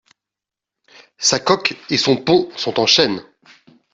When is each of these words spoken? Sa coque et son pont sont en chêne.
Sa 1.19 1.39
coque 1.39 1.75
et 1.91 1.97
son 1.99 2.17
pont 2.17 2.49
sont 2.57 2.79
en 2.79 2.87
chêne. 2.87 3.23